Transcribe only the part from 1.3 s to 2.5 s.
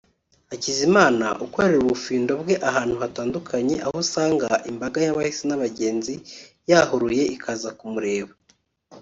ukorera ubufindo